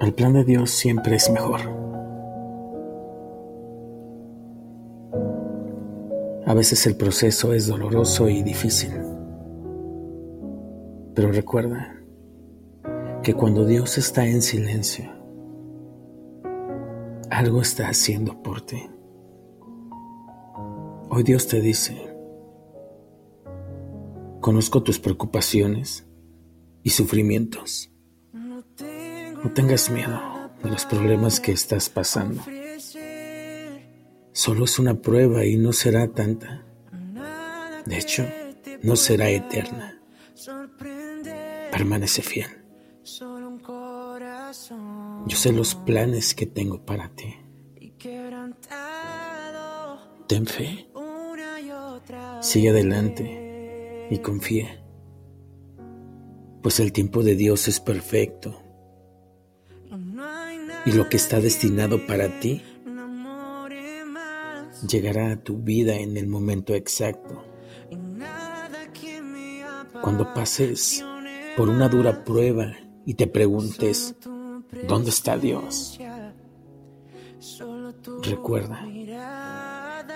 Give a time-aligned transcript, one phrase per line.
[0.00, 1.60] El plan de Dios siempre es mejor.
[6.46, 8.92] A veces el proceso es doloroso y difícil.
[11.14, 12.00] Pero recuerda
[13.22, 15.04] que cuando Dios está en silencio,
[17.28, 18.88] algo está haciendo por ti.
[21.10, 22.16] Hoy Dios te dice,
[24.40, 26.06] conozco tus preocupaciones
[26.82, 27.89] y sufrimientos.
[29.42, 30.20] No tengas miedo
[30.62, 32.42] de los problemas que estás pasando.
[34.32, 36.64] Solo es una prueba y no será tanta.
[37.86, 38.26] De hecho,
[38.82, 40.00] no será eterna.
[41.70, 42.48] Permanece fiel.
[45.26, 47.34] Yo sé los planes que tengo para ti.
[50.26, 50.90] Ten fe.
[52.42, 54.84] Sigue adelante y confía.
[56.62, 58.62] Pues el tiempo de Dios es perfecto.
[60.86, 62.62] Y lo que está destinado para ti
[64.88, 67.44] llegará a tu vida en el momento exacto.
[70.02, 71.04] Cuando pases
[71.56, 72.72] por una dura prueba
[73.04, 74.14] y te preguntes,
[74.88, 75.98] ¿dónde está Dios?
[78.22, 78.86] Recuerda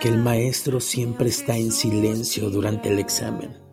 [0.00, 3.63] que el maestro siempre está en silencio durante el examen.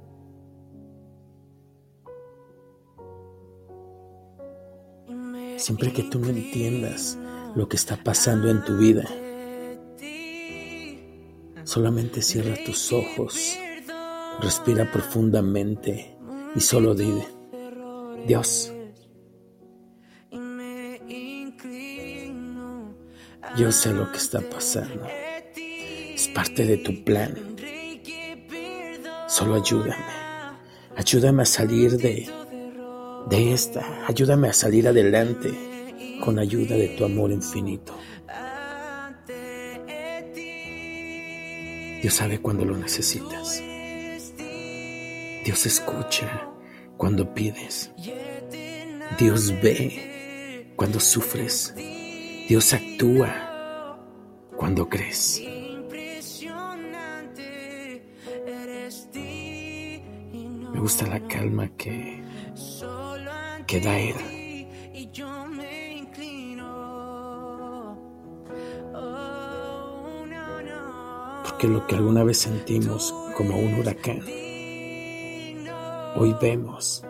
[5.62, 7.20] Siempre que tú no entiendas
[7.54, 9.08] lo que está pasando en tu vida,
[11.66, 13.56] solamente cierra tus ojos,
[14.42, 16.18] respira profundamente
[16.56, 17.28] y solo dile,
[18.26, 18.74] Dios,
[23.56, 25.06] yo sé lo que está pasando.
[26.16, 27.38] Es parte de tu plan.
[29.28, 29.96] Solo ayúdame.
[30.98, 32.28] Ayúdame a salir de,
[33.32, 34.06] de esta.
[34.08, 35.52] Ayúdame a salir adelante
[36.24, 37.98] con ayuda de tu amor infinito.
[42.02, 43.64] Dios sabe cuando lo necesitas.
[45.46, 46.48] Dios escucha
[46.98, 47.92] cuando pides.
[49.18, 51.74] Dios ve cuando sufres.
[52.48, 53.98] Dios actúa
[54.58, 55.42] cuando crees.
[60.74, 62.24] Me gusta la calma que,
[63.78, 64.16] Él.
[71.44, 74.22] Porque lo que alguna vez sentimos como un huracán,
[76.16, 77.04] hoy vemos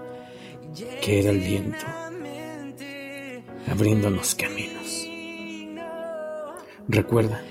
[1.01, 1.85] que era el viento
[3.67, 5.07] abriéndonos caminos.
[6.87, 7.41] Recuerda,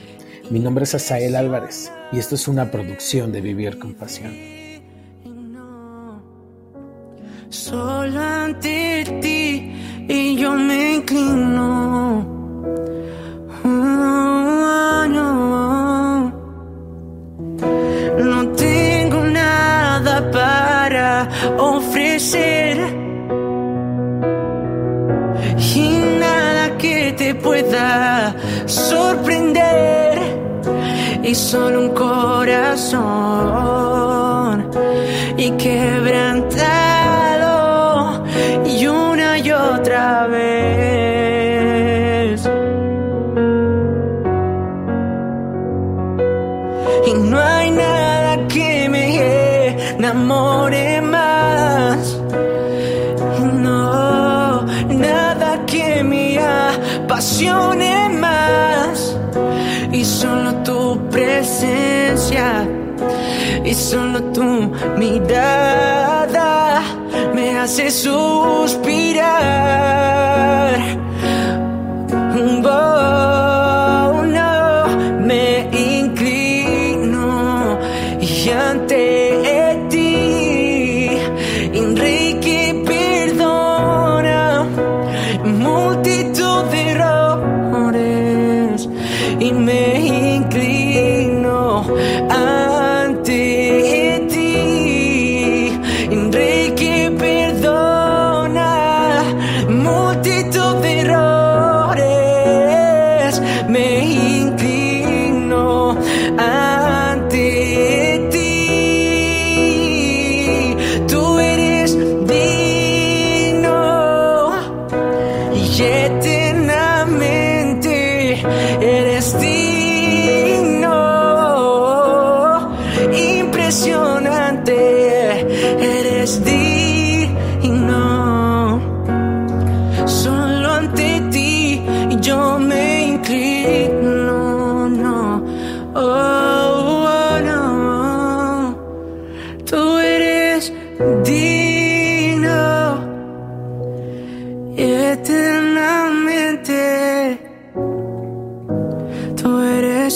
[0.50, 4.59] mi nombre es Asael Álvarez y esto es una producción de Vivir con Pasión.
[11.10, 12.24] Inclino.
[13.64, 15.30] Oh, no.
[18.56, 21.28] tengo nada para
[21.58, 22.78] ofrecer
[25.58, 28.34] y nada que te pueda
[28.66, 30.18] sorprender
[31.22, 33.10] y solo un corazón
[35.36, 36.39] y quebrantado
[57.48, 59.16] más
[59.92, 62.68] y solo tu presencia
[63.64, 66.82] y solo tu mirada
[67.34, 69.30] me hace suspirar.
[72.62, 74.86] Oh, no,
[75.20, 77.26] me inclino
[78.20, 79.59] y ante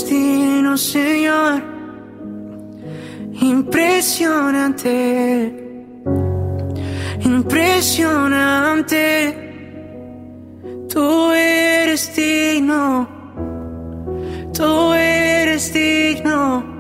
[0.03, 1.63] Digno, Señor,
[3.41, 5.65] impresionante
[7.25, 9.41] impresionante.
[10.89, 13.09] Tú eres digno,
[14.53, 16.73] tú eres digno.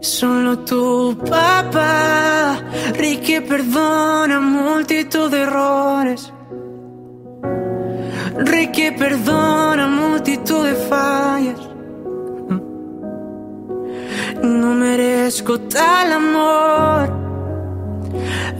[0.00, 2.58] Solo tu papá,
[3.24, 6.33] que perdona multitud de errores.
[8.36, 11.60] Rey que perdona multitud de fallas.
[14.42, 17.24] No merezco tal amor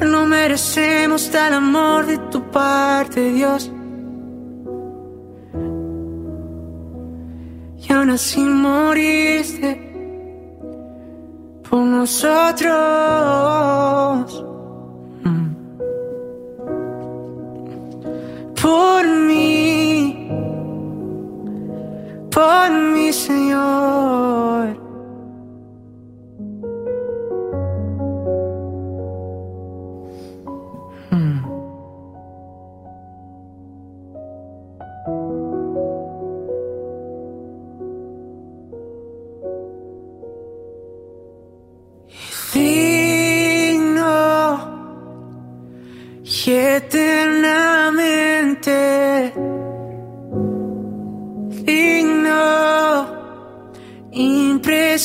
[0.00, 3.70] no merecemos tal amor de tu parte, Dios.
[7.82, 9.80] Y aún así moriste
[11.68, 12.74] por nosotros.
[23.14, 23.84] Por mi Señor.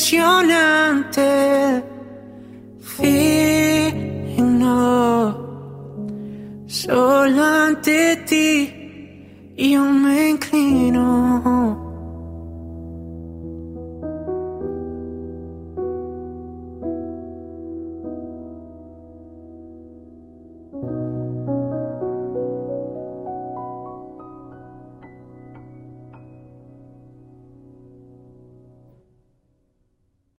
[0.00, 1.84] Impresionante,
[2.98, 3.92] digno,
[6.66, 8.78] solo ante ti
[9.56, 11.59] yo me inclino.